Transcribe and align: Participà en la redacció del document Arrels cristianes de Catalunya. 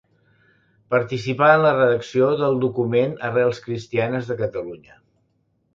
Participà 0.93 1.49
en 1.57 1.61
la 1.65 1.75
redacció 1.75 2.31
del 2.41 2.59
document 2.67 3.15
Arrels 3.31 3.63
cristianes 3.69 4.33
de 4.33 4.41
Catalunya. 4.45 5.01